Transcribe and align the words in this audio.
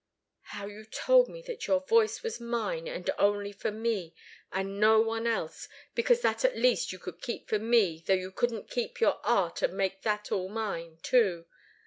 How 0.55 0.65
you 0.65 0.83
told 0.85 1.29
me 1.29 1.43
that 1.43 1.67
your 1.67 1.79
voice 1.81 2.23
was 2.23 2.39
mine, 2.39 2.87
and 2.87 3.07
only 3.19 3.51
for 3.51 3.69
me, 3.69 4.15
and 4.51 4.65
for 4.67 4.71
no 4.79 4.99
one 4.99 5.27
else, 5.27 5.69
because 5.93 6.21
that 6.21 6.43
at 6.43 6.57
least 6.57 6.91
you 6.91 6.97
could 6.97 7.21
keep 7.21 7.47
for 7.47 7.59
me, 7.59 8.03
though 8.07 8.15
you 8.15 8.31
couldn't 8.31 8.67
keep 8.67 8.99
your 8.99 9.21
art 9.23 9.61
and 9.61 9.75
make 9.77 10.01
that 10.01 10.31
all 10.31 10.49
mine, 10.49 10.97
too? 11.03 11.45